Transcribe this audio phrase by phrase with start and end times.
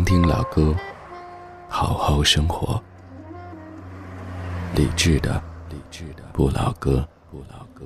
[0.00, 0.74] 听听老歌，
[1.68, 2.82] 好好生活。
[4.74, 7.84] 理智的，理智的不老歌，不老歌。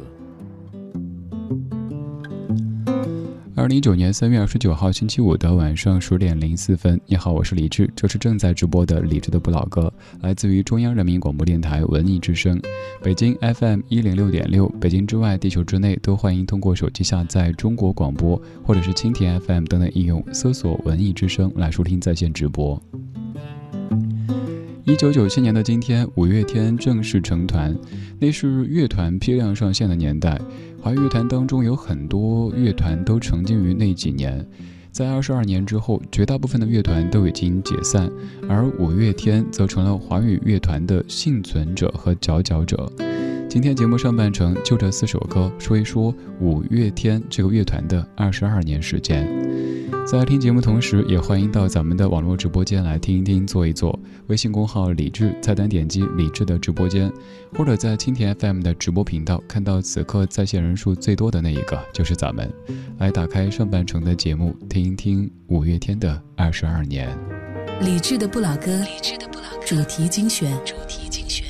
[3.64, 9.90] 二零一九年三月二十九号星期五的晚上十点零四分，你好，我是李志，这是正在直播的李志的不老歌，
[10.20, 12.60] 来自于中央人民广播电台文艺之声，
[13.02, 22.78] 北京 FM 一零六点六，北京之外、地球之内都欢迎通过手机下载中国广播或者是蜻蜓 FM 等等应用搜索文艺之声来收听在线直播。
[24.84, 27.74] 一九九七年的今天，五月天正式成团，
[28.18, 30.38] 那是乐团批量上线的年代。
[30.84, 34.46] 华语乐坛当中有很多乐团都沉浸于那几年，
[34.92, 38.12] 在二十二年之后，绝大部分的乐团都已经解散，
[38.50, 42.92] 而五月天则成了华语乐团的幸存者和佼佼者。
[43.54, 49.24] 今天节目上半程就这四首歌，说一说五月天这个乐团的二十二年时间。
[50.04, 53.96] 在听节目同时，也欢迎到咱们的网络直播间来听一听、坐一坐。
[54.26, 57.08] 微信公号“李智”菜单点击“李智”的直播间，
[57.56, 62.52] 或者在蜻蜓 FM 的直播频道看到此刻在线人数最多的那一个就是咱们。
[62.98, 67.16] 来打开上半程的节目，听一听五月天的二十二年。
[67.80, 71.43] 李智的不老歌，李智的不老歌主题精选，主题精选。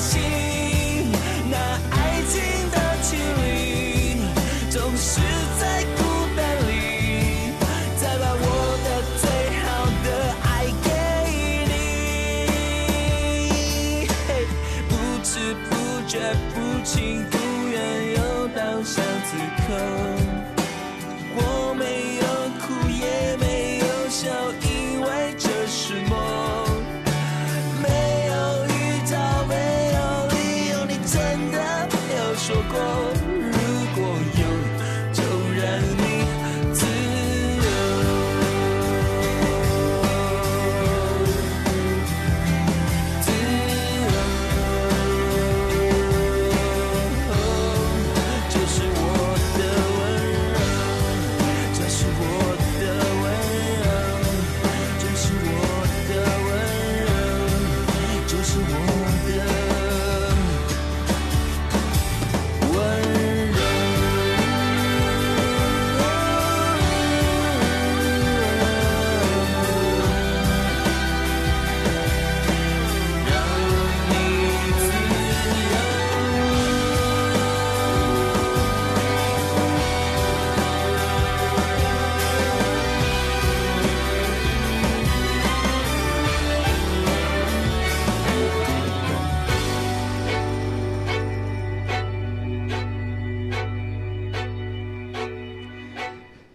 [0.00, 0.39] see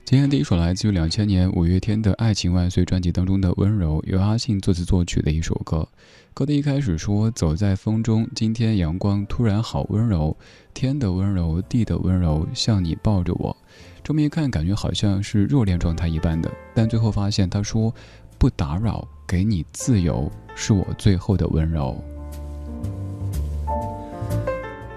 [0.05, 5.89] 今天第一首来自于两千年五月天的《爱情万岁》专辑当中的《温柔》，由阿信作词作曲的一首歌。
[6.31, 10.37] 歌的一开始说：“走在风中，今天阳光突然好温柔，
[10.75, 13.57] 天的温柔，地的温柔，像你抱着我。”
[14.03, 17.91] 这么一看，感觉好像是热恋状态一般的，但最后发现他说
[18.37, 21.99] ：“不打扰，给你自由，是我最后的温柔。”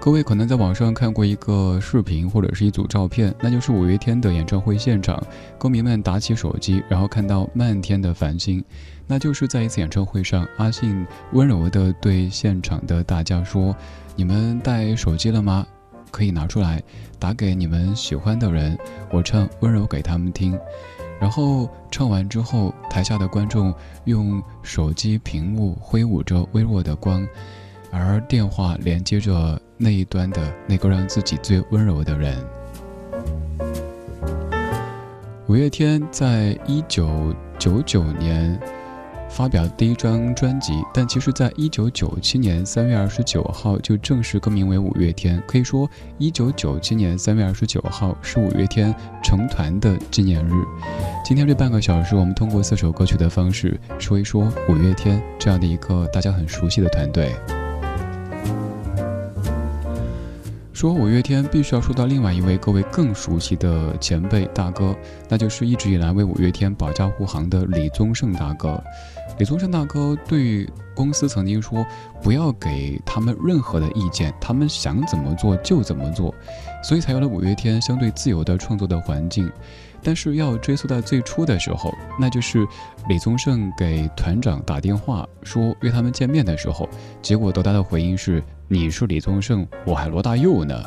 [0.01, 5.21] 各位可能在网上看过一个视频或者是一组照片，那就是五月天的演唱会现场，
[5.57, 8.63] 歌迷们打起手机，然后看到漫天的繁星，
[9.05, 13.75] 那就是在一次演唱会上，阿信温柔地对现场的大家说
[14.15, 15.67] ：“你们带手机了吗？
[16.11, 16.81] 可以拿出来，
[17.19, 18.77] 打给你们喜欢的人，
[19.11, 20.57] 我唱温柔给他们听。”
[21.19, 23.73] 然后唱完之后，台下的观众
[24.05, 27.27] 用手机屏幕挥舞着微弱的光。
[27.91, 32.37] 而电话连接着那一端的那个让自己最温柔的人。
[35.47, 38.59] 五月天在一九九九年
[39.27, 45.41] 发表第一张专辑，但其实在一九九七年三月二十九号就正式更名为五月天。
[45.47, 45.89] 可以说，
[46.19, 48.93] 一九九七年三月二十九号是五月天
[49.23, 50.51] 成团的纪念日。
[51.25, 57.31] 今天这半个小时，我们通过四首歌曲的方式说一说五月天这样的一个大家很熟悉的团队。
[60.79, 64.95] 说五月天必须要说到另外一位各位更熟悉的前辈大哥，
[65.27, 68.81] 那就是一直以来为五月天保驾护航的李宗盛大哥。
[69.37, 70.65] 李宗盛大哥对
[70.95, 71.85] 公司曾经说，
[72.23, 76.33] 不要给他们任何的意见，他们想怎么做就怎么做，
[76.81, 79.51] 所以才有了五月天相对自由的创作的环境。
[80.03, 82.67] 但是要追溯到最初的时候，那就是
[83.07, 86.87] 李宗盛给团长打电话说约他们见面的时候，
[87.21, 88.43] 结果得到的回应是。
[88.71, 90.79] 你是李宗盛，我还罗大佑呢。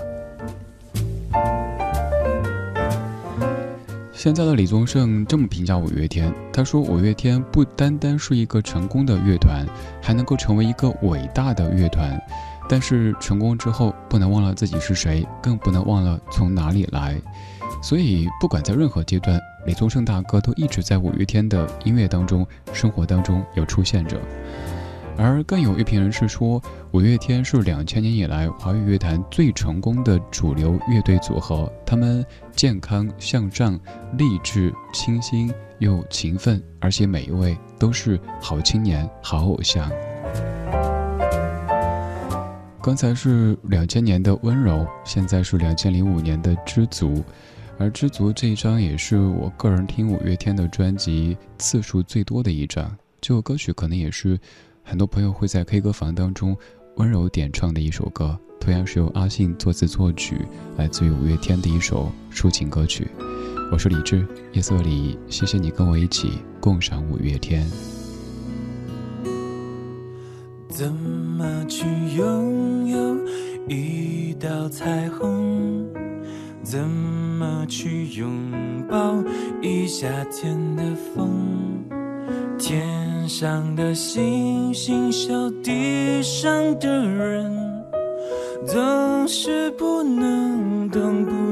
[4.12, 9.66] 现在的李宗盛这么评价五月天，他说五月天不单单是一个成功的乐团，
[10.00, 12.16] 还能够成为一个伟大的乐团。
[12.68, 17.20] 但是成功之后，不能忘了自己是谁，更不能忘了从哪里来。
[17.82, 24.16] 所以，不管在任何阶段，李宗盛大哥都一直在五月天的音乐当中、生活当中有出现着。
[25.18, 26.62] 而更有一评人士说，
[26.92, 31.70] 五月天是两千年以来华语乐坛最成功的主流乐队组合。
[31.84, 33.78] 他们健康向上、
[34.16, 39.90] 励志、清新又勤奋，而且每一位都是好青年、好偶像。
[42.80, 47.22] 刚才是两千年的温柔，现在是两千零五年的知足。
[47.78, 52.96] 而知足这一张也是我个人听五月天的专辑次数最多的一张。
[53.20, 54.38] 这首歌曲可能也是。
[54.84, 56.56] 很多朋友会在 K 歌房当中
[56.96, 60.44] 温柔点唱的一首歌，同样是由阿信作词作曲，
[60.76, 63.06] 来自于五月天的一首抒情歌曲。
[63.70, 67.64] 我是李志，夜色里，谢谢你跟我一起共赏五月天。
[70.68, 71.86] 怎么去
[72.16, 73.16] 拥有
[73.68, 75.86] 一道彩虹？
[76.62, 78.30] 怎么去拥
[78.88, 79.22] 抱
[79.60, 80.82] 一夏天的
[81.14, 81.84] 风？
[82.58, 87.52] 天上的星星笑地上的人，
[88.64, 91.51] 总是不能懂，不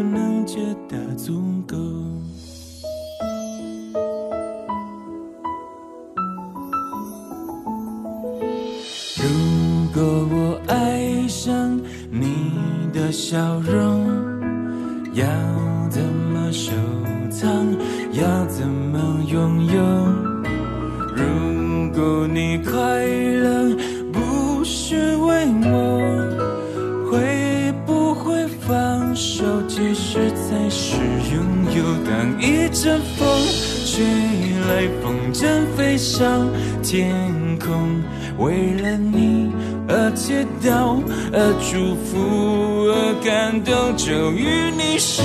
[36.20, 36.46] 上
[36.82, 37.10] 天
[37.58, 37.98] 空，
[38.36, 39.50] 为了你
[39.88, 41.00] 而祈祷，
[41.32, 45.24] 而祝福，而感动，终于你身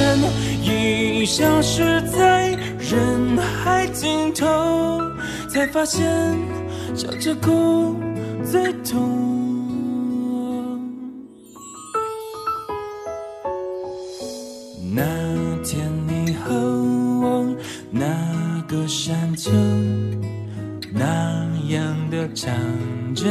[0.63, 5.01] 影消失在人海尽头，
[5.49, 6.07] 才发现
[6.95, 7.97] 笑着哭
[8.49, 9.34] 最痛。
[22.35, 22.53] 唱
[23.15, 23.25] 着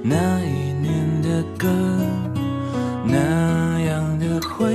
[0.00, 1.68] 那一年的歌，
[3.04, 4.72] 那样的回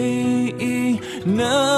[0.60, 1.69] 忆那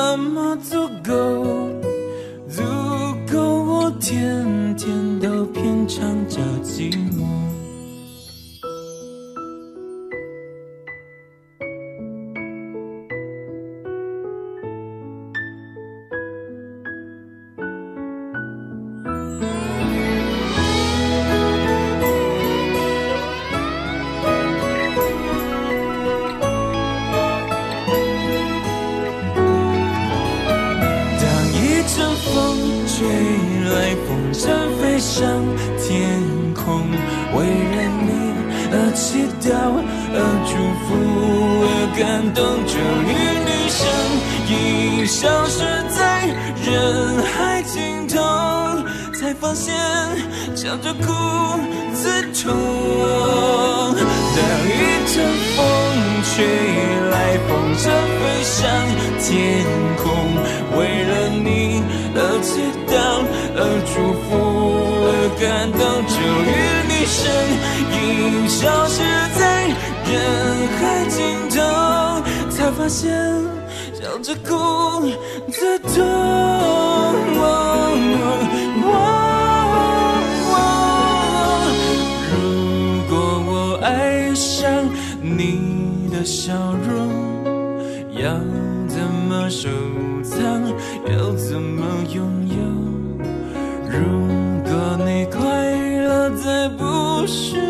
[97.21, 97.61] 不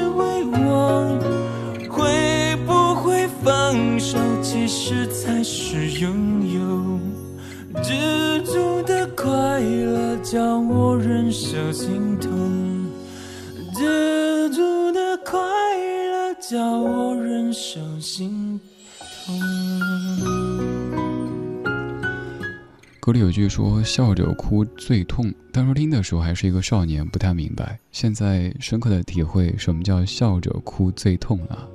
[23.11, 27.79] 里有句说“笑着哭最痛”，当初听的时候还是一个少年，不太明白。
[27.91, 31.67] 现在深刻的体会什么叫“笑着哭最痛”啊。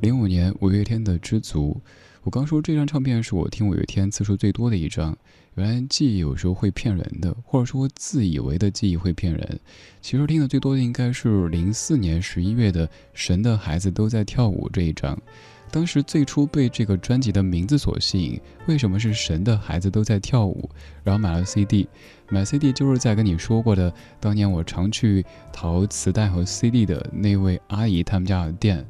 [0.00, 1.80] 零五年五月天的《知足》，
[2.22, 5.16] 我刚说这张唱片是我听五月天次数最多的一张。
[5.54, 9.60] 原来记忆有时候会骗人的，或者说自以为的记忆会骗人。
[10.02, 15.18] 其实听的最多的应该是零四年十一月的《神的孩子都在跳舞》这一张。
[15.76, 20.70] 当时最初被这个专辑的名字所吸引，为什么是神的孩子都在跳舞？
[21.04, 21.86] 然后买了 CD，
[22.30, 28.82] 买 CD 就是在跟你说过的，当年我常去淘磁带和 CD 的那位阿姨他们家的店。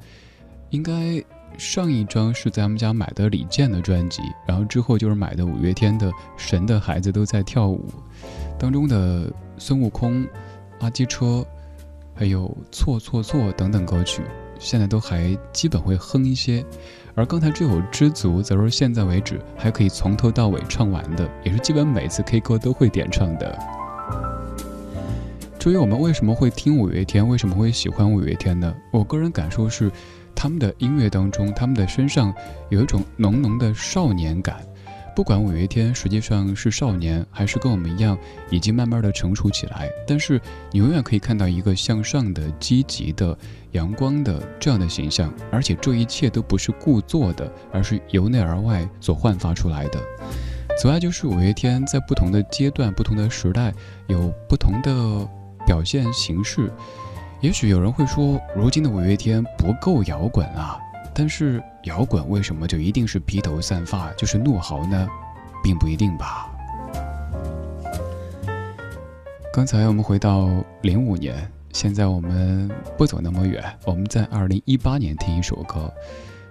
[0.70, 1.20] 应该
[1.58, 7.84] 上一张是在他们家买的李健的专辑，然后之后就是买的五月天的《神的孩子都在跳舞》
[8.60, 9.28] 当中的
[9.58, 10.24] 孙悟空、
[10.78, 11.44] 阿基车，
[12.14, 14.22] 还有错错错等等歌曲。
[14.58, 16.64] 现在都还基本会哼一些，
[17.14, 23.58] 而刚才这首《知足》则是现在为止还可以从头到尾唱完的，也是基本每次 K 歌都会点唱的。
[25.58, 28.72] 至于我们为什么会听五月天，为什么会喜欢五月天呢？
[28.92, 29.90] 我个人感受是，
[30.34, 32.32] 他们的音乐当中，他们的身上
[32.68, 34.64] 有一种浓浓的少年感。
[35.16, 38.18] 不管五月天实际上是少年，还是跟我们一样
[38.50, 40.38] 已经慢慢的成熟起来，但是
[40.70, 43.34] 你永远可以看到一个向上的、积极的、
[43.70, 49.98] 阳光的这样的形象，而且这一切都不是故作的，而是由内而外所焕发出来的。
[50.78, 53.72] 此外，就是五月天在不同的阶段、不同的时代
[54.08, 55.26] 有不同的
[55.66, 56.70] 表现形式。
[57.40, 60.78] 也许有人会说，如今的五月天不够摇滚啊。
[61.18, 65.08] 但是摇滚为什么就一定是披头散发，就是怒嚎呢？
[65.64, 66.52] 并不一定吧。
[69.50, 70.50] 刚才我们回到
[70.82, 75.90] 零五年，现在我们不走那么远，我们在二零一八年听一首歌，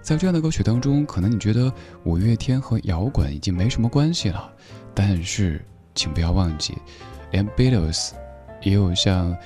[0.02, 1.72] 在这样的歌曲当中，可能你觉得
[2.04, 4.52] 五月天和摇滚已经没什么关系了，
[4.96, 6.76] 但是请不要忘记，
[7.30, 8.14] 连 Beatles
[8.64, 9.38] 也有像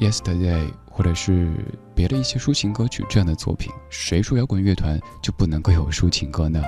[0.00, 1.50] Yesterday 或者是
[1.94, 3.72] 别的一些抒情歌曲这样的作品。
[3.90, 6.62] 谁说摇滚乐团就不能够有抒情歌呢？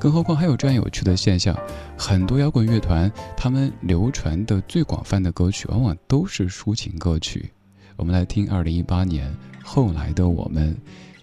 [0.00, 1.56] 更何况还有这样有趣的现象，
[1.96, 7.52] 很多摇滚乐团他们流传的最广泛的歌曲，往往都是抒情歌曲。
[7.96, 9.32] 我们来听二零一八年
[9.62, 10.76] 后来的我们。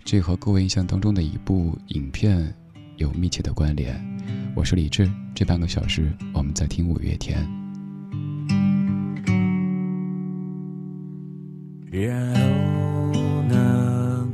[0.05, 2.51] 这和各位印象当中的一部影片
[2.95, 4.01] 有密切的关联。
[4.55, 7.58] 我是李志，这半个小时我们在听五月天。
[11.91, 14.27] 然后呢？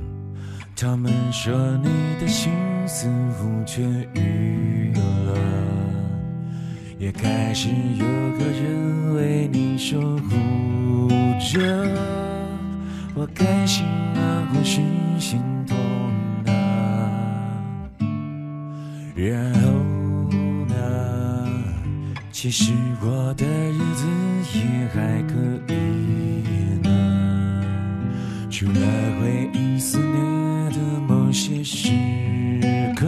[0.76, 2.52] 他们说你的心
[2.86, 3.08] 似
[3.40, 3.82] 乎痊
[4.14, 5.34] 愈了，
[7.00, 8.06] 也开始有
[8.38, 11.08] 个人为你守护
[11.40, 11.88] 着。
[13.16, 14.82] 我开心啊，或是
[15.18, 15.78] 心痛
[16.46, 16.52] 啊。
[19.16, 19.72] 然后
[20.68, 20.74] 呢？
[22.34, 24.06] 其实我的日子
[24.54, 24.60] 也
[24.94, 25.34] 还可
[25.74, 26.35] 以，
[28.58, 28.74] 除了
[29.20, 30.16] 回忆思念
[30.72, 31.90] 的某些时
[32.96, 33.06] 刻，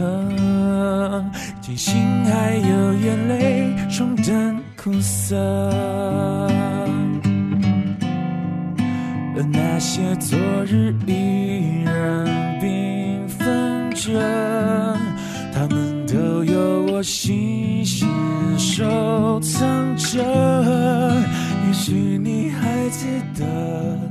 [1.62, 1.94] 庆幸
[2.26, 5.34] 还有眼泪冲淡苦涩，
[9.34, 12.26] 而那些昨日依然
[12.60, 14.12] 缤纷着，
[15.54, 15.96] 他们。
[16.10, 18.08] 都有我细心
[18.56, 20.24] 收藏着，
[21.66, 23.06] 也许你还记
[23.38, 24.07] 得，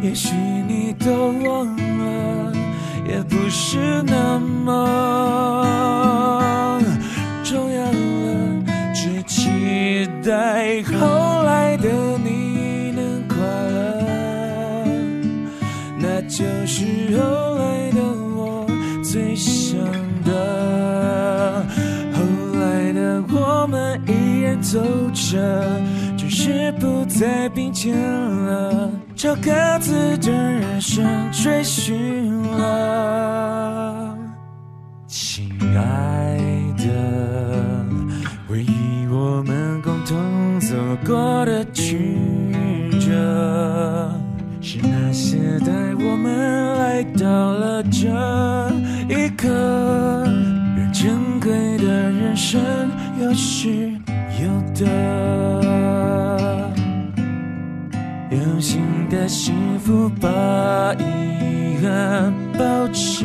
[0.00, 0.32] 也许
[0.68, 2.52] 你都忘了，
[3.06, 4.78] 也不是那么
[7.42, 7.92] 重要了，
[8.94, 11.88] 只期待后来的
[12.24, 14.04] 你能快乐，
[15.98, 16.84] 那就是
[17.18, 18.00] 后来的
[18.36, 18.66] 我
[19.02, 19.78] 最想
[20.24, 21.66] 的。
[22.12, 22.18] 后
[22.60, 24.78] 来的我们依然走
[25.12, 25.82] 着，
[26.16, 29.50] 只是不再并肩了，朝各
[29.80, 34.16] 自的人生追寻了。
[35.08, 36.38] 亲爱
[36.76, 37.84] 的，
[38.48, 42.14] 回忆我们共同走过的曲
[43.00, 44.14] 折，
[44.60, 48.06] 是那些带我们来到了这
[49.08, 49.48] 一刻，
[50.76, 52.60] 让珍贵的人生
[53.20, 53.90] 有失。
[54.40, 54.86] 有得，
[59.10, 60.28] 的幸福把
[60.94, 63.24] 遗憾抱着，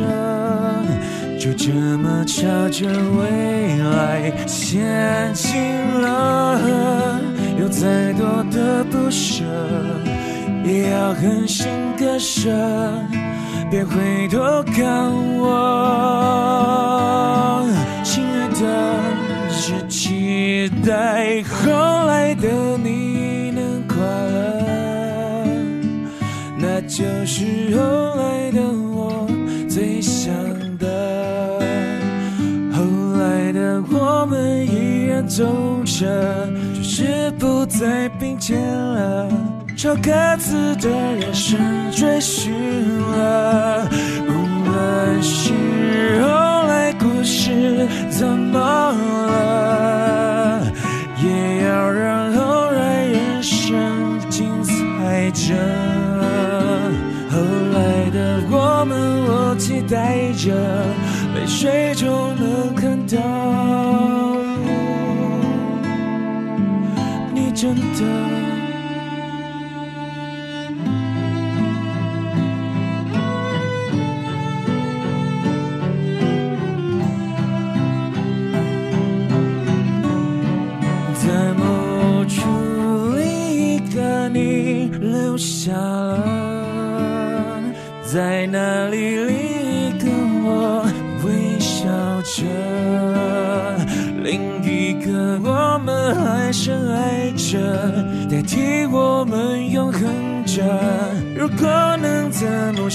[1.37, 5.51] 就这么朝着未来前进
[6.01, 7.19] 了。
[7.59, 9.43] 有再多的不舍，
[10.63, 11.67] 也要狠心
[11.97, 12.49] 割舍，
[13.69, 15.51] 别回头看我，
[18.03, 18.63] 亲爱的。
[19.65, 21.71] 只期待后
[22.05, 24.52] 来的你能快乐，
[26.95, 27.43] 就是
[27.75, 27.81] 后
[28.15, 28.61] 来的
[28.93, 29.27] 我
[29.67, 30.31] 最想
[30.77, 31.59] 的。
[32.71, 32.83] 后
[33.17, 35.43] 来的我们依然走
[35.85, 39.27] 着，只是不再并肩了，
[39.75, 41.59] 朝各自的人生
[41.91, 42.53] 追寻
[42.99, 43.89] 了。
[44.27, 44.31] 无
[44.69, 45.51] 论是
[46.21, 46.27] 后
[46.67, 48.59] 来故事怎么
[49.31, 50.61] 了，
[51.23, 53.73] 也要让后来人生
[54.29, 55.92] 精彩着。
[59.25, 60.53] 我，期待着，
[61.35, 63.17] 泪水中能看到
[67.33, 68.42] 你真的。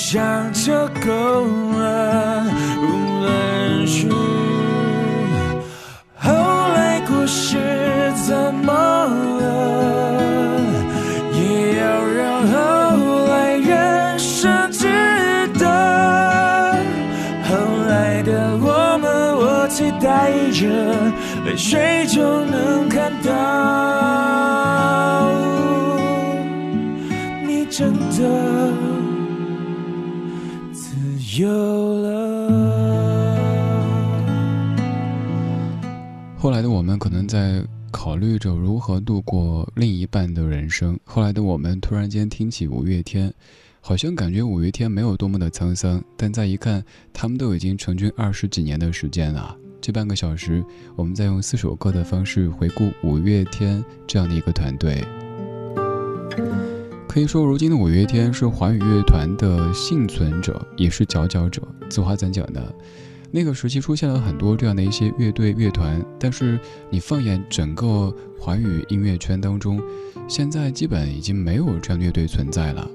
[0.09, 0.73] 么想就
[36.59, 40.99] 来的我们可能在考虑着如何度过另一半的人生。
[41.05, 43.33] 后来的我们突然间听起五月天，
[43.81, 49.57] 好像感觉五月天没有多么的沧桑，但再一看，他们都已经成军二十几年的时间了。
[49.81, 50.65] 这半个小时，
[50.97, 55.05] 我们再用四首歌的方式回顾五月天这样的一个团队。
[57.07, 61.63] 可以说，如今的五月天是华语乐团的幸存者，也是佼佼者。
[61.89, 62.61] 此话怎讲呢？
[63.31, 69.81] 那个时期出现了很多这样的一些乐队乐团，但是你放眼整个华语音乐圈当中，
[70.27, 72.89] 现在基本已经没有这样乐队存在了。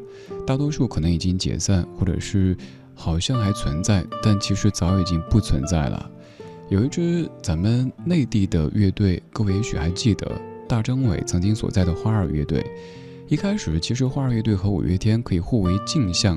[0.45, 2.57] 大多数可能已经解散，或者是
[2.95, 6.09] 好像还存在，但其实早已经不存在了。
[6.69, 10.31] 有一支咱们内地的乐队，各位也许还记得
[10.67, 12.65] 大张伟曾经所在的花儿乐队。
[13.27, 16.35] 一开始，其实花儿乐队和五月天可以互为镜像。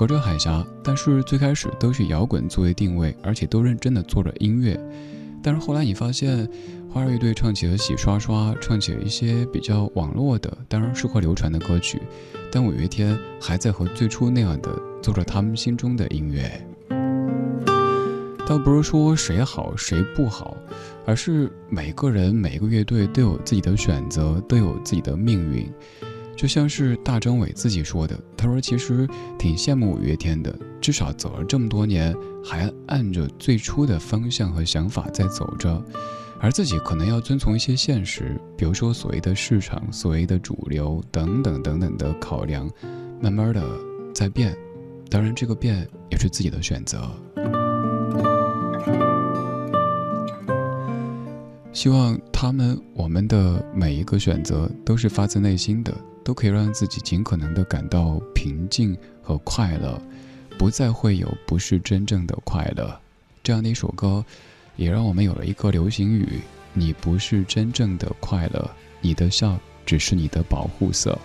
[0.00, 4.74] 隔着海峡，但是最开始都是摇滚作为定位，而且都认真的做着音乐。
[5.42, 6.48] 但是后来你发现，
[6.90, 12.00] 花儿乐队唱起了《洗刷刷》，唱起了一些比较网络的，当然适合流传的歌曲。
[12.50, 16.50] 但五月天还在和最初那样的做着他们心中的音乐。
[18.46, 20.56] 倒不是说谁好谁不好，
[21.04, 25.70] 而是每个人每个乐队都有自己的选择，都有自己的命运。
[26.40, 29.06] 就像是大张伟自己说的，他说其实
[29.38, 35.84] 挺羡慕五月天的，至少走了这么多年，还按着最初的方向和想法在走着，
[36.40, 42.66] 而自己可能要遵从一些现实，比如说所谓的市场、所谓的主流等等等等的考量，
[43.20, 43.62] 慢慢的
[44.14, 44.56] 在变，
[45.10, 47.02] 当然这个变也是自己的选择。
[51.70, 55.94] 希望他们我们的每一个选择都是发自内心的。
[56.24, 60.00] 都可以让自己尽可能的感到平静和快乐，
[60.58, 62.98] 不再会有不是真正的快乐。
[63.42, 64.24] 这样的一首歌，
[64.76, 66.40] 也让我们有了一个流行语：
[66.72, 71.18] 你不是真正的快乐，你的笑只是你的保护色。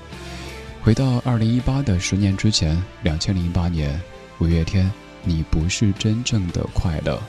[0.81, 3.99] 回到二零一八的十年之前，两千零八年，
[4.39, 4.91] 五月天，
[5.23, 7.21] 你不是真正的快乐。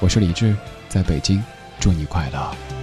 [0.00, 0.54] 我是李志，
[0.88, 1.42] 在北京，
[1.80, 2.79] 祝你快乐。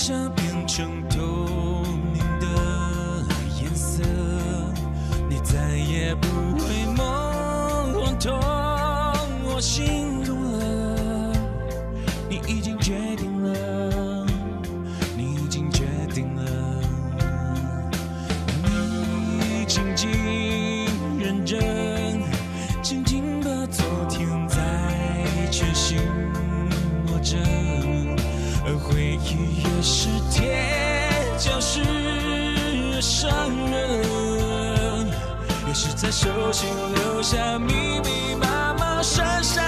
[0.00, 2.46] 想变成透明的
[3.60, 4.04] 颜色，
[5.28, 6.87] 你再也不会
[33.18, 35.08] 伤人。
[35.66, 39.67] 也是在手心留下密密麻麻、深深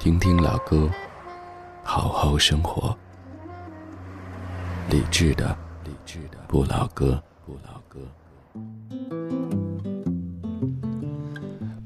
[0.00, 0.88] 听听老歌，
[1.84, 2.96] 好好生活。
[4.88, 8.00] 理智的，理智的不老歌，不老歌。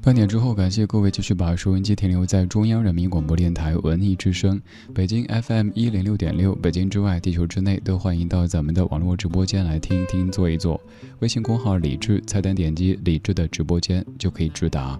[0.01, 4.61] 半点之后，感谢各位继续把收音机停留在中央人民广播电台文艺之声，
[4.93, 6.55] 北京 FM 一零六点六。
[6.55, 10.79] 北京之外，地球之内，都欢迎到咱们的网络直播间来听一听、坐一坐。
[11.19, 14.97] 微信公号李智，菜单点击李智的直播间就可以直达。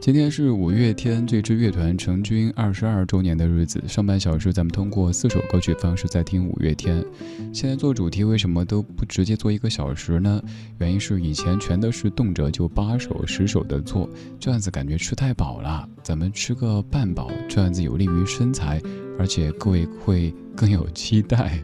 [0.00, 3.84] 今天是五月天这支乐团成军二十二周年的日子。
[3.86, 7.04] 上半小时咱们通过四首歌曲方式在听五月天。
[7.52, 10.42] 现在做主题为什么都不直接做一个小时呢？
[10.78, 14.08] 原因是以前全都是动辄就八首十首的做，
[14.38, 15.86] 这样子感觉吃太饱了。
[16.02, 18.80] 咱们吃个半饱，这样子有利于身材，
[19.18, 21.62] 而且各位会更有期待。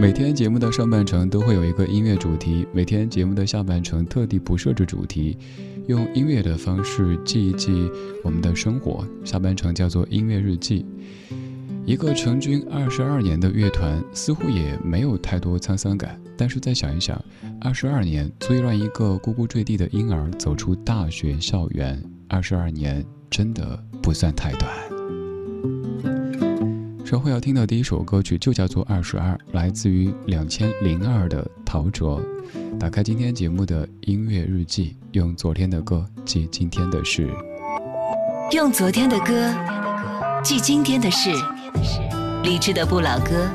[0.00, 5.36] 每天节目的上半程都会有一个音乐主题，每天节目的下半程特地不设置主题。
[5.86, 7.90] 用音乐的方式记一记
[8.22, 10.84] 我们的生活，下半程叫做音乐日记。
[11.86, 16.20] 一个成军二十二年的乐团，似乎也没有太多沧桑感。
[16.36, 17.22] 但是再想一想，
[17.60, 26.13] 二十二年足以让一个呱呱坠地的婴儿走出大学校园，二十二年真的不算太短。
[27.14, 32.20] 稍后要听到第一首歌曲就叫做《二十二》，来自于两千零二的陶喆。
[32.76, 37.32] 打开今天节目的音乐日记，用昨天的歌记今天的事。
[38.50, 39.54] 用昨天的歌
[40.42, 41.30] 记今天的事。
[42.42, 43.48] 理智的不老歌，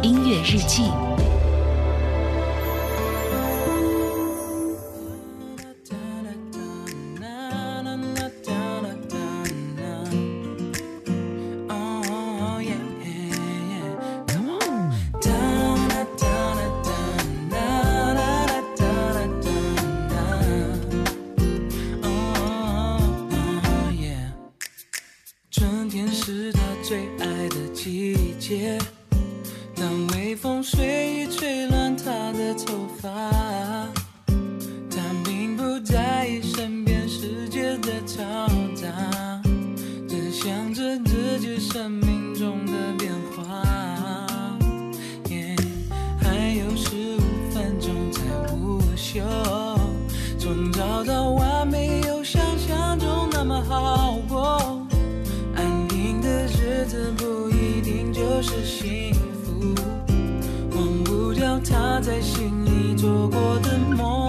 [0.00, 0.84] 音乐日记。
[56.82, 59.72] 日子不一定就是幸福，
[60.76, 64.21] 忘不掉他在心里做过的梦。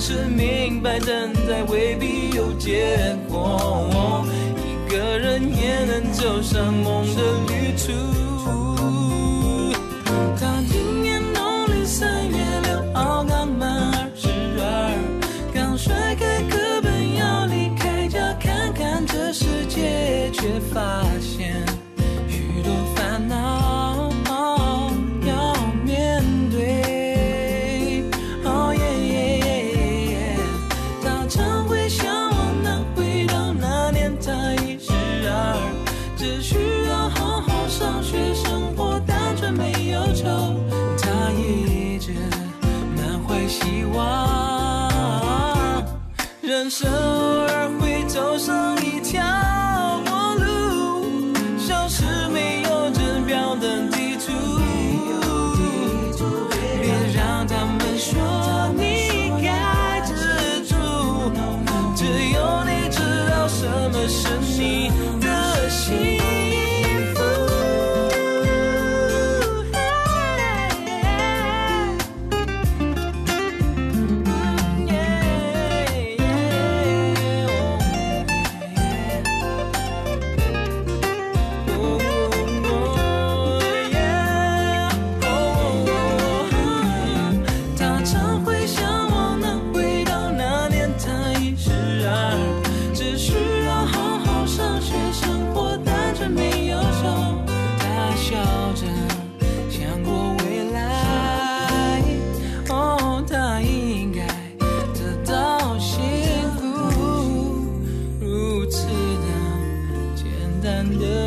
[0.00, 4.24] 是明白等待未必有结果，
[4.64, 8.17] 一个人也能走上梦的旅途。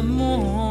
[0.02, 0.71] 单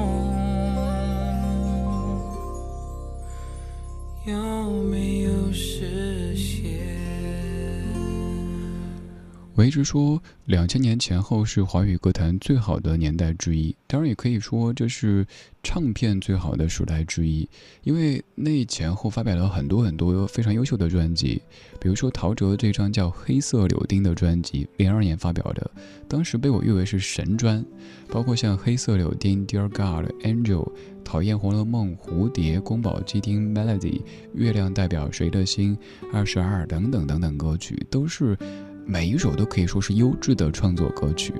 [9.61, 15.27] 我一直说，两千年前后是华语歌坛最好的年代之一，当然也可以说这是
[15.63, 17.47] 唱片最好的时代之一，
[17.83, 21.43] 因为那前后发表了很多很多非常优秀的专辑，
[21.79, 25.71] 比如说陶喆这张叫《黑色柳丁》的专辑，零二年发表的，
[26.09, 27.63] 当时被我誉为是神专，
[28.09, 30.65] 包括像《黑色柳丁》、《Dear God》、《Angel》、
[31.05, 33.79] 《讨厌红楼梦》、《蝴蝶》、《宫保鸡丁》、《Melody》、
[34.33, 35.77] 《月亮代表谁的心》、
[36.17, 38.35] 《二十二》等等等等歌曲，都是。
[38.85, 41.33] 每一首都可以说是优质的创作歌曲。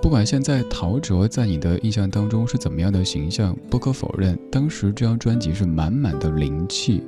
[0.00, 7.02] 不管现在陶喆在你的印象当中是怎么样的形象，不可否认，当时这张专辑是满满的灵气。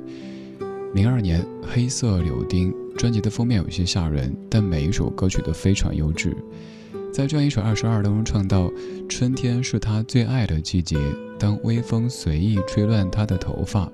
[0.93, 6.35] 零二年《黑色柳丁》专辑的封面有些吓人，但每一首歌曲都非常优质。
[7.11, 8.71] 在这样一首《二十二》当中唱到
[9.09, 10.97] ：“春天是他最爱的季节，
[11.39, 13.91] 当微风随意吹乱他的头发。”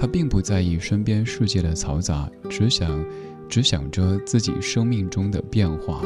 [0.00, 3.04] 他并不在意身边世界的嘈杂，只想，
[3.50, 6.00] 只想着自己生命中的变化。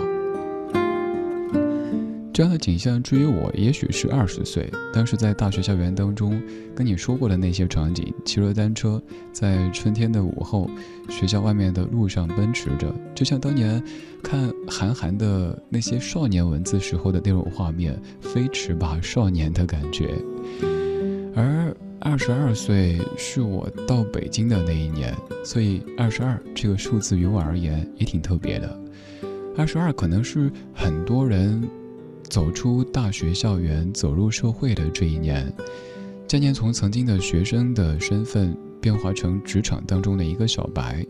[2.33, 6.43] 这样的景象，至于我，也许是二十岁，当时在大学校园当中
[6.75, 10.69] 跟你说过的那些场景：骑着单车，在春天的午后，
[11.09, 13.81] 学校外面的路上奔驰着，就像当年
[14.25, 20.21] 看韩寒的那些少年文字时候的那种画面，飞驰吧少年的感觉。
[21.37, 21.73] 而
[22.05, 28.79] 二十二岁是我到北京的那一年，所以二十二这个数字于我而言也挺特别的。
[29.57, 31.67] 二十二可能是很多人
[32.25, 35.51] 走出大学校园、走入社会的这一年，
[36.29, 41.05] 渐渐从曾经的学生的身份变化成职场当中的一个小白，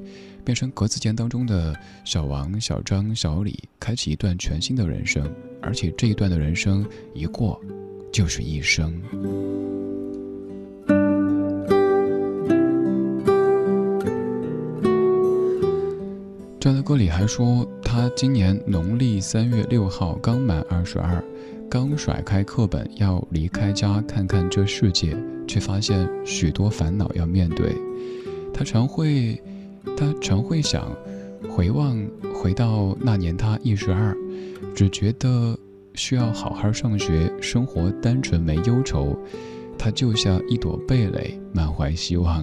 [0.44, 5.28] 变成格子间当中的小王、小张、小李，开启一段全新的人生，
[5.60, 7.60] 而且这一段的人生一过
[8.12, 8.94] 就是一生。
[16.64, 21.22] 这样的歌里还说，他今年农历三月六号刚满二十二，
[21.68, 25.14] 刚甩开课本要离开家看看这世界，
[25.46, 27.76] 却发现许多烦恼要面对。
[28.50, 29.38] 他常会，
[29.94, 30.90] 他常会想，
[31.50, 32.02] 回望
[32.34, 34.16] 回到那年他一十二，
[34.74, 35.54] 只觉得
[35.92, 39.14] 需要好好上学，生活单纯没忧愁。
[39.76, 42.42] 他就像一朵蓓蕾，满怀希望。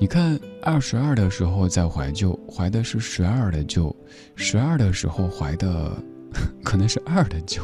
[0.00, 0.36] 你看，
[0.70, 3.90] 二十二的时候在怀旧，怀的是十二的旧；
[4.36, 5.90] 十二的时候怀的，
[6.62, 7.62] 可能是二的旧；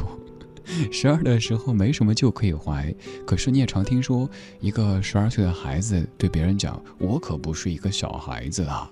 [0.91, 2.91] 十二的时候没什么旧可以怀。
[3.23, 4.27] 可是你也常听说，
[4.59, 8.89] 一个十二岁的孩子对别人讲：“我可不是一个小孩子啊。”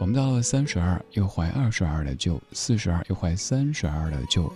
[0.00, 4.50] 我们到了三十二，又怀二十二的旧；四十二又怀三十二的旧。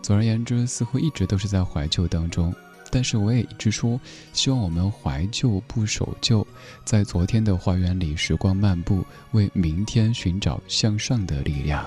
[0.00, 2.54] 总而言之，似乎一直都是在怀旧当中。
[2.90, 4.00] 但是我也一直说，
[4.32, 6.46] 希望我们怀旧不守旧，
[6.84, 11.84] 在昨天的花园里时光漫步，为明天寻找向上的力量。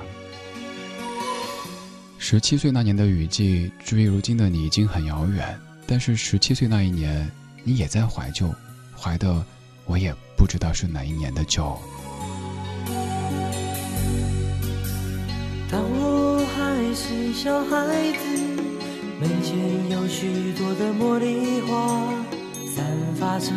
[2.18, 7.30] 十七岁那年的雨季，至于如今的你已经很遥远，但是十七岁那一年，
[7.64, 8.54] 你也在怀旧，
[8.96, 9.44] 怀的
[9.86, 11.76] 我也不知道是哪一年的旧。
[15.72, 18.51] 当我还是小孩子。
[19.22, 19.56] 门前
[19.92, 22.12] 有许多的茉莉花
[22.76, 22.84] 散
[23.20, 23.52] 发着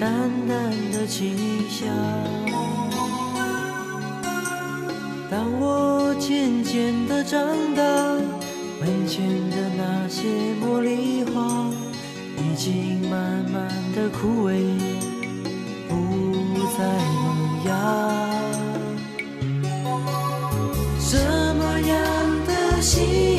[0.00, 1.36] 淡淡的清
[1.70, 1.88] 香
[5.30, 7.40] 当我渐渐的长
[7.76, 7.82] 大
[8.80, 10.26] 门前的那些
[10.60, 11.70] 茉莉花
[12.36, 14.58] 已经慢慢的枯萎
[15.88, 15.94] 不
[16.76, 16.84] 再
[17.22, 17.70] 萌芽
[20.98, 21.16] 什
[21.54, 23.33] 么样的心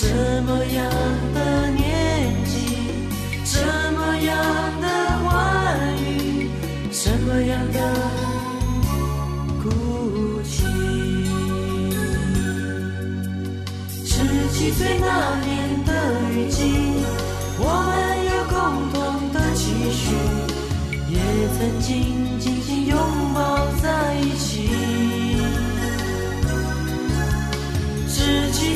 [0.00, 0.06] 什
[0.44, 0.78] 么样
[1.34, 2.54] 的年纪，
[3.44, 3.58] 什
[3.94, 4.30] 么样
[4.80, 4.86] 的
[5.24, 5.28] 话
[5.98, 6.48] 语，
[6.92, 7.78] 什么样的
[9.60, 10.62] 哭泣？
[14.04, 14.14] 十
[14.52, 15.04] 七岁那
[15.44, 15.90] 年的
[16.30, 16.62] 雨季，
[17.58, 17.90] 我们
[18.24, 18.56] 有共
[18.92, 18.96] 同
[19.32, 20.14] 的期许，
[21.12, 21.18] 也
[21.58, 22.96] 曾经紧紧拥
[23.34, 23.38] 抱
[23.82, 24.47] 在一起。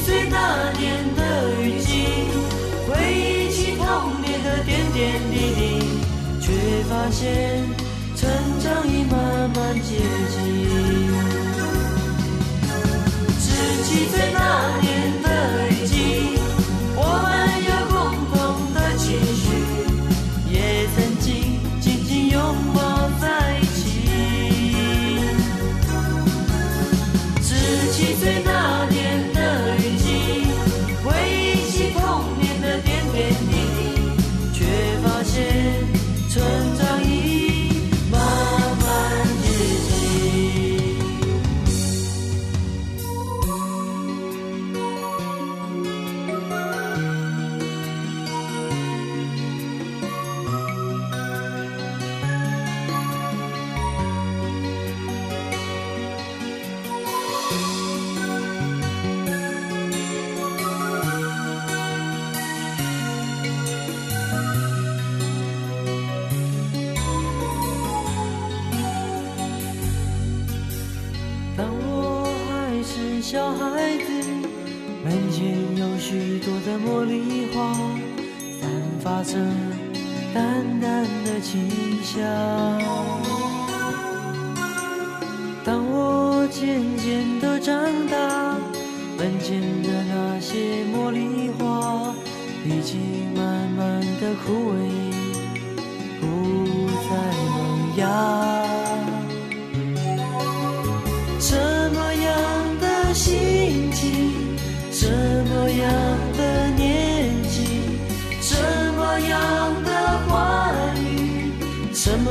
[0.05, 1.20] 岁那年的
[1.62, 2.05] 雨季，
[2.88, 5.61] 回忆起童年的点点滴滴，
[6.40, 6.53] 却
[6.88, 7.62] 发现
[8.16, 8.28] 成
[8.61, 9.98] 长已慢慢接
[10.28, 10.36] 近。
[13.38, 13.46] 十
[13.84, 15.28] 七岁那年的
[15.70, 16.32] 雨季，
[81.53, 82.18] 清香。
[85.62, 87.74] 当我渐渐的长
[88.09, 88.57] 大，
[89.18, 92.14] 门前的那些茉莉花
[92.64, 92.98] 已经
[93.36, 94.88] 慢慢的枯萎，
[96.22, 96.24] 不
[97.07, 97.11] 再
[97.50, 98.03] 萌芽。
[101.38, 101.55] 什
[101.92, 102.32] 么样
[102.80, 104.51] 的心情，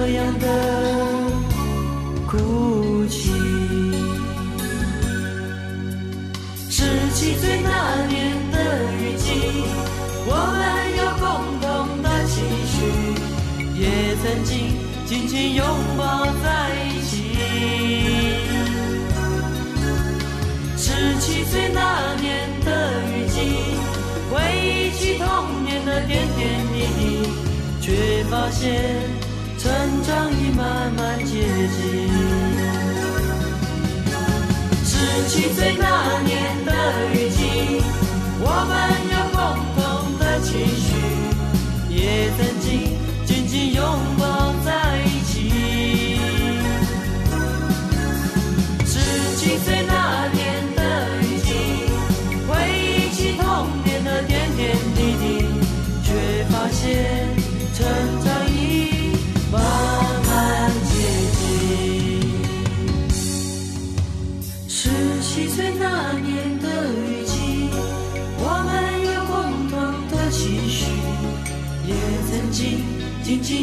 [0.01, 0.47] 什么样的
[2.25, 3.29] 哭泣？
[6.71, 6.81] 十
[7.13, 7.69] 七岁那
[8.07, 8.57] 年的
[8.95, 9.29] 雨季，
[10.25, 10.59] 我们
[10.97, 11.23] 有共
[11.61, 12.73] 同的期许，
[13.79, 13.85] 也
[14.23, 14.73] 曾经
[15.05, 15.63] 紧紧拥
[15.95, 16.49] 抱在
[16.87, 17.11] 一起。
[20.77, 20.89] 十
[21.19, 22.69] 七岁那年的
[23.03, 23.37] 雨季，
[24.31, 24.33] 回
[24.65, 26.41] 忆起童年的点点
[26.73, 27.29] 滴滴，
[27.79, 28.65] 却发现
[29.61, 29.69] 成
[30.01, 32.09] 长已慢慢接近。
[34.83, 34.89] 十
[35.27, 36.71] 七岁那年的
[37.13, 37.83] 雨季，
[38.39, 38.73] 我们
[39.13, 39.39] 有共
[39.77, 39.79] 同
[40.17, 40.89] 的情绪，
[41.93, 43.85] 也曾经紧紧拥
[44.17, 44.50] 抱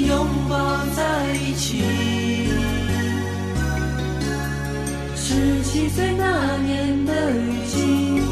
[0.09, 0.57] 拥抱
[0.97, 1.03] 在
[1.35, 1.83] 一起。
[5.15, 8.23] 十七岁那年的雨季，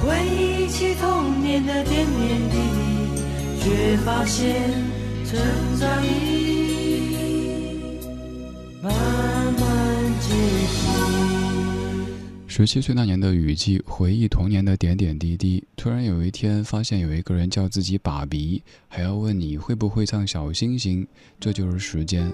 [0.00, 2.56] 回忆起童年的点点滴滴，
[3.60, 4.54] 却发现
[5.24, 5.36] 成
[5.80, 6.08] 长已
[8.80, 9.62] 慢慢
[10.20, 10.28] 接
[10.70, 11.33] 近。
[12.56, 15.64] 十七岁那年的雨季，回忆童年的点点滴滴。
[15.74, 21.04] 突然有一天，发现有一个人叫自己爸比，还要问你会不会唱小星星。
[21.40, 22.32] 这就是时间。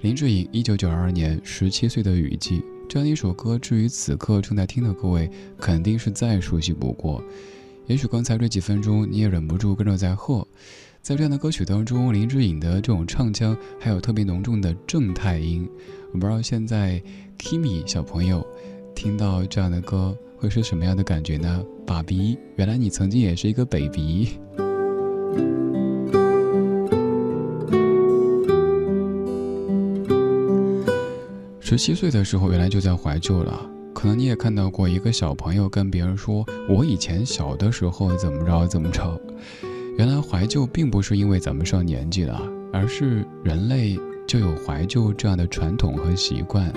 [0.00, 2.60] 林志颖，一九九二年，十七岁的雨季。
[2.88, 7.22] 这样一首歌，至于此刻正在听的各位，肯定是再熟悉不过。
[7.86, 10.44] 也许刚才这几分钟，你也忍不住跟着在喝。
[11.00, 15.68] 在这样的歌曲当中，林志颖的这种唱腔，还有特别浓重的正太音。
[16.12, 17.00] 我不知道现在
[17.38, 18.44] Kimi 小朋友
[18.94, 21.64] 听到这样的歌会是什么样的感觉呢？
[21.86, 24.38] 爸比，原来你曾经也是一个 baby。
[31.60, 33.68] 十七岁的时候，原来就在怀旧了。
[33.94, 39.20] 可能你也看到过一个小朋友跟别人说：“我以前小的时候怎么着怎么着。”
[39.96, 46.72] 原来怀旧并不是因为咱们上年纪了，而是人类就有怀旧这样的传统和习惯。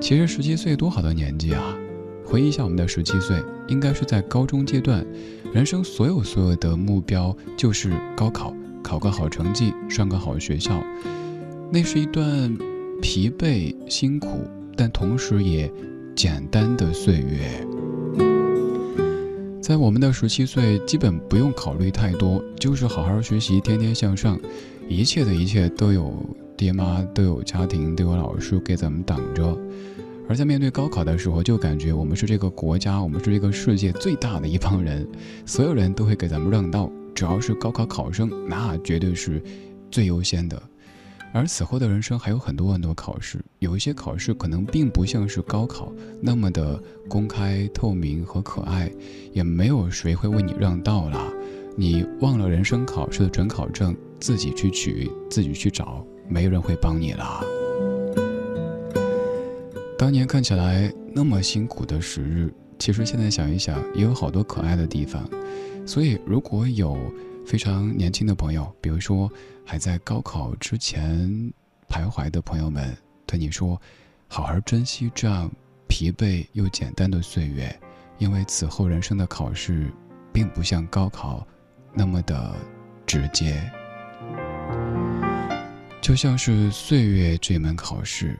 [0.00, 1.76] 其实十七岁多好的年纪啊！
[2.24, 5.04] 回忆一下我们的十七岁，应该是在高中阶段，
[5.52, 10.82] 人生所有所有的目标就是高考，考个好成绩，上个好学校。
[11.72, 12.56] 那是一段
[13.02, 15.70] 疲惫、辛苦，但同时也
[16.14, 17.66] 简单的岁月。
[19.60, 24.38] 在我们的十七岁，基本不用考虑太多，就是好好学习，天天向上，
[24.88, 26.14] 一切的一切都有
[26.58, 29.56] 爹妈，都有家庭，都有老师给咱们挡着。
[30.28, 35.06] 而在面对高考的时候，就感觉我们是这个国家，我们是这个世界最大的一帮人，
[35.46, 36.90] 所有人都会给咱们让道。
[37.14, 39.40] 只要是高考考生，那绝对是
[39.90, 40.60] 最优先的。
[41.32, 48.90] 而此后的人生还有很多很多考试，有一些考试可能并不像是高考那么的公开透明和可爱，
[49.32, 51.32] 也没有谁会为你让道啦。
[51.76, 57.42] 你忘了人生考试的准考证，自己去取，自己去找，没人会帮你啦。
[59.98, 65.28] 当年看起来那么辛苦的时日，其实现在想一想，也有好多可爱的地方。
[65.84, 66.96] 所以，如果有
[67.46, 69.30] 非常年轻的朋友，比如说
[69.64, 71.28] 还在高考之前
[71.88, 73.80] 徘徊的朋友们，对你说
[74.28, 75.50] ：“好好珍惜这样
[75.88, 77.74] 疲惫又简单的岁月，
[78.18, 79.90] 因为此后人生的考试，
[80.32, 81.46] 并不像高考
[81.92, 82.54] 那么的
[83.06, 83.60] 直接，
[86.00, 88.38] 就像是岁月这门考试。”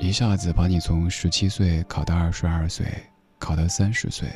[0.00, 2.84] 一下子把你从十七岁考到二十二岁，
[3.38, 4.28] 考到三十岁，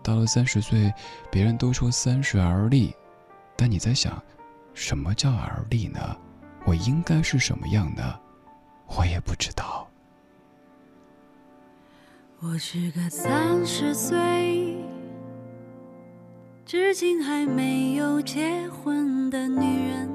[0.00, 0.92] 到了三十岁，
[1.28, 2.94] 别人都说三十而立，
[3.56, 4.22] 但你在想，
[4.74, 6.16] 什么叫而立呢？
[6.64, 8.20] 我应该是什么样的？
[8.86, 9.88] 我也不知道。
[12.38, 14.76] 我是个三十岁，
[16.64, 20.08] 至今还没有结婚的女人，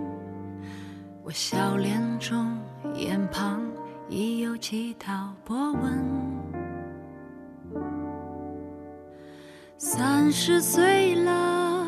[1.28, 2.58] 我笑脸中
[2.96, 3.62] 眼旁。
[4.10, 6.02] 已有几道波纹。
[9.78, 11.86] 三十岁了，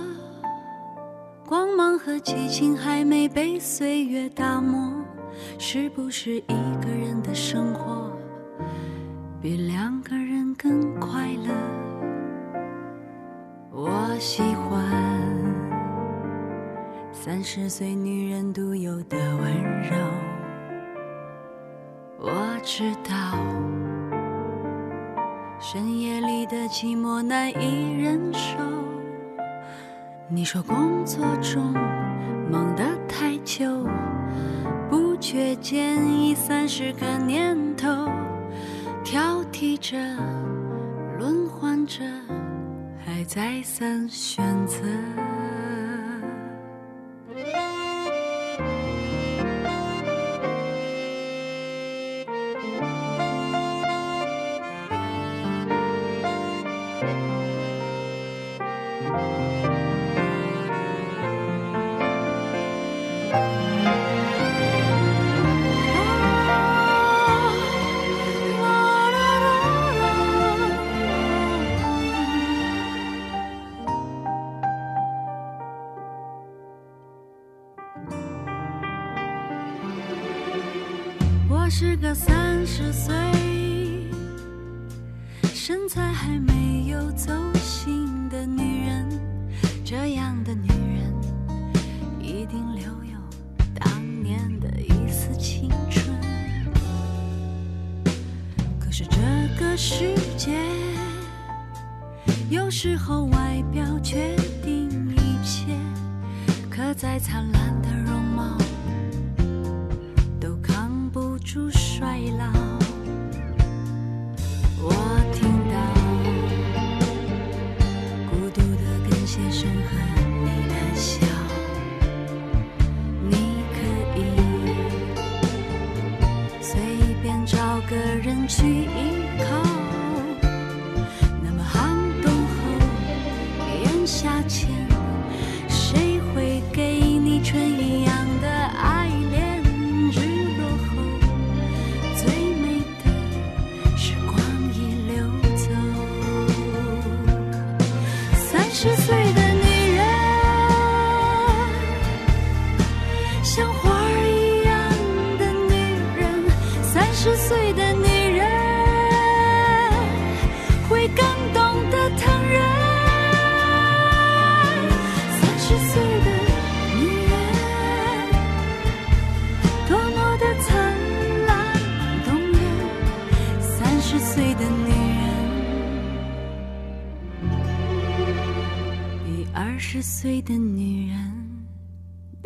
[1.48, 4.92] 光芒和激情还没被岁月打磨，
[5.58, 8.12] 是不是一个人的生活
[9.42, 11.54] 比两个人更快乐？
[13.72, 14.84] 我喜欢
[17.30, 19.54] 三十岁女人独有的温
[19.84, 19.96] 柔。
[22.18, 23.38] 我知道，
[25.60, 28.58] 深夜里的寂寞难以忍受。
[30.28, 31.72] 你说工作中
[32.50, 33.88] 忙得太久，
[34.90, 38.10] 不觉间已三十个年头，
[39.04, 39.96] 挑剔着，
[41.20, 42.04] 轮换着，
[43.06, 44.80] 还再三选择。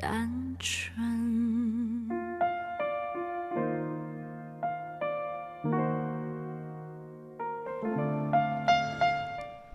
[0.03, 0.29] 单
[0.59, 0.93] 纯。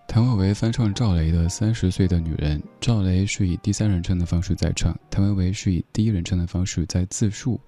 [0.07, 7.59] 谭维维翻唱赵雷的三十岁的女人赵雷是以第三人称的方式在唱谭维维是以第一人称的方式在自述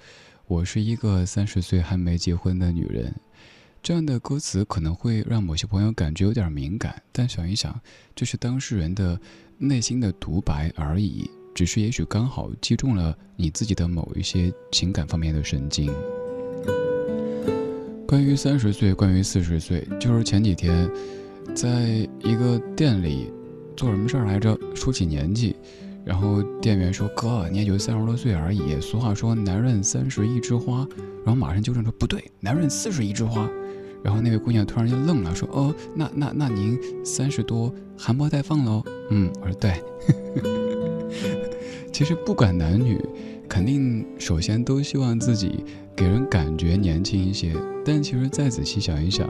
[0.47, 3.15] 我是一个三十岁还没结婚的女人。
[3.83, 7.81] 这样的歌词可能会让某些朋友感觉有点敏感但想一想
[8.15, 9.19] 这是当事人的
[9.57, 11.40] 内心的独白而已。
[11.55, 15.93] 只是也许刚好击中了你自己的某一些情感方面的神经。
[18.07, 20.91] 关于三十岁，关于四十岁，就是前几天，
[21.55, 23.31] 在一个店里
[23.77, 24.59] 做什么事儿来着？
[24.75, 25.55] 说起年纪，
[26.05, 30.85] 然后店员说：“哥，你也就三十多岁而已。”俗话说：“男人三十一枝花。”
[31.25, 33.49] 然后马上纠正说：“不对，男人四十一枝花。”
[34.03, 40.70] 然后那位姑娘突然间愣了，说：“哦，那那那您三十多，含苞待放喽？”嗯，我说对。
[42.01, 42.99] 其实不管男女，
[43.47, 45.63] 肯定首先都希望自己
[45.95, 47.55] 给人感觉年轻一些。
[47.85, 49.29] 但其实再仔细想一想，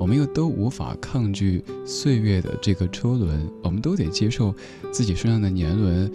[0.00, 4.52] 我们又都无法抗拒岁月的这个车轮，我们都得接受
[4.90, 6.10] 自己身上的年轮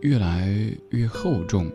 [0.00, 0.48] 越来
[0.90, 1.68] 越厚重。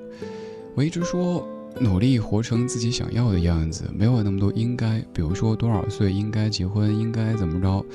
[0.73, 1.45] 我一直说。
[1.79, 4.99] 努力活成自己想要的样子，没有那么多应该。
[5.13, 7.85] 比如说多少岁应该结婚，应该怎么着？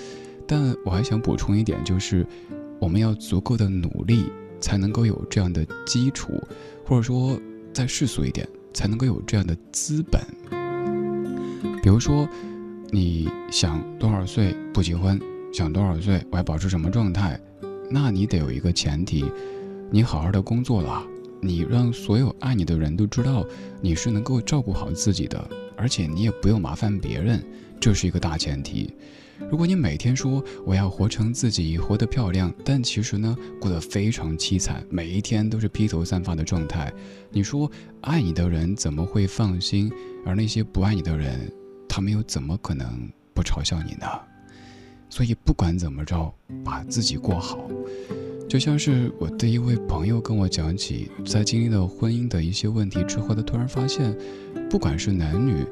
[0.47, 2.27] 但我还想补充一点，就是
[2.79, 4.25] 我们要足够的努力，
[4.61, 6.33] 才能够有这样的基础，
[6.85, 7.39] 或者说
[7.73, 10.21] 再世俗一点，才能够有这样的资本。
[11.83, 12.29] 比如说，
[12.91, 15.21] 你想多少岁不结婚，
[15.53, 17.41] 想多少岁我要保持什么状态？
[17.91, 19.25] 那你得有一个前提，
[19.91, 21.05] 你好好的工作了。
[21.41, 23.45] 你让所有爱你的人都知道
[23.81, 27.45] 你是能够照顾好自己的，而且你也不用麻烦别人，
[27.79, 28.93] 这是一个大前提。
[29.51, 36.93] 如果你每天说我要活成自己，活得漂亮，但其实呢过得非常凄惨，每一天都是披头散发的状态，
[37.31, 37.71] 你说
[38.01, 39.93] 爱你的人怎么会放心？
[40.25, 41.53] 而那些不爱你的人，
[41.89, 44.07] 他们又怎么可能不嘲笑你呢？
[45.09, 46.35] 所以不管怎么着，
[46.65, 47.71] 把自己过好。
[48.49, 54.17] 就像是我的一位朋友跟我讲起，在经历了婚姻的一些问题之后，他突然发现，
[54.71, 55.65] 不管是男女，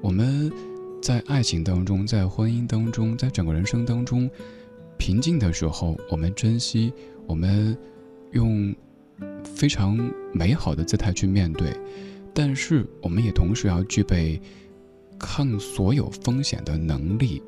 [0.00, 0.50] 我们
[1.02, 4.28] 在爱情当中，在婚姻当中，在整个人生当中，
[4.98, 6.92] 平静的时候，我们珍惜，
[7.26, 7.76] 我们
[8.32, 8.74] 用
[9.44, 9.96] 非常
[10.32, 11.72] 美好的姿态去面对，
[12.34, 14.40] 但是我们也同时要具备
[15.18, 17.42] 抗所有风险的能力。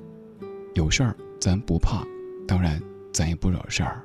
[0.75, 2.07] 有事儿咱不怕，
[2.47, 2.81] 当然
[3.13, 4.05] 咱也不惹事儿。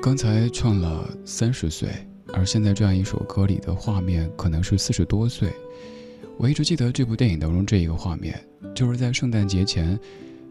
[0.00, 1.90] 刚才唱了三十岁，
[2.32, 5.52] 而现在这样一首歌里的画面可能是四十多岁。
[6.36, 8.38] 我一直记得这部电影当中这一个画面，
[8.74, 9.98] 就是在圣诞节前，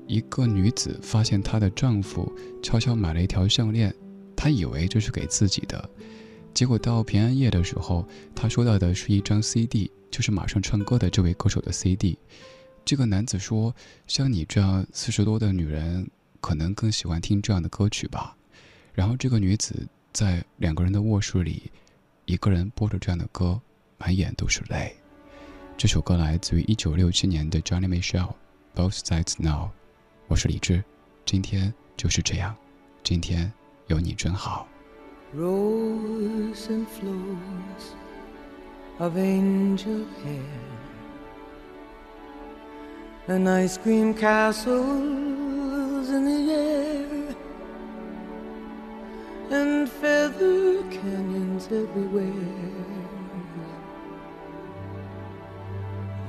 [0.06, 3.94] 一个女子发现她的丈夫悄悄买了一条项链，
[4.36, 5.90] 她以为这是给自己的，
[6.54, 8.06] 结果到平安夜的时候，
[8.36, 12.18] 她收到的是一张 CD，就是马上唱歌的这位歌手的 CD。
[12.84, 13.74] 这个男子说
[14.08, 16.10] ：“像你这样四十多的女人，
[16.42, 18.36] 可能更喜欢听这样的歌曲吧。”
[18.94, 19.88] 然后这个女子
[20.18, 21.72] 在两个人的卧室里，
[22.26, 23.62] 一个人播着这样的歌，
[24.00, 24.96] 满眼都是泪。
[25.78, 28.30] 这首歌来自于一九六七年的 Johnny Mitchell，
[28.76, 29.66] 《Both Sides Now》。
[30.28, 30.84] 我是李志，
[31.24, 32.56] 今天就是这样，
[33.04, 33.54] 今天
[33.86, 34.68] 有你真好。
[46.10, 47.17] and
[50.02, 52.34] feather canyons everywhere.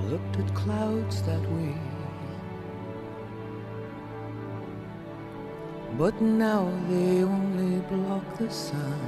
[0.05, 1.75] Looked at clouds that way.
[5.99, 9.01] But now they only block the sun.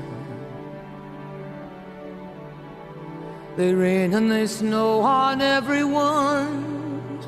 [3.57, 7.21] They rain and they snow on everyone.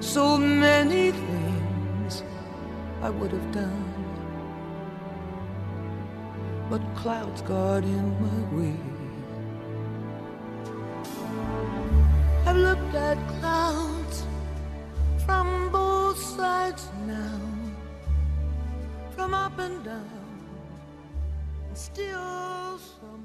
[0.00, 2.22] So many things
[3.00, 3.91] I would have done
[6.72, 8.76] but clouds got in my way.
[12.46, 14.24] I've looked at clouds
[15.26, 17.40] from both sides now,
[19.10, 20.38] from up and down,
[21.68, 23.21] and still somehow